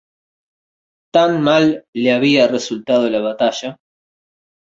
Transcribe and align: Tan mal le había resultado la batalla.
Tan 1.13 1.37
mal 1.43 1.77
le 1.93 2.11
había 2.11 2.47
resultado 2.47 3.07
la 3.07 3.19
batalla. 3.21 3.77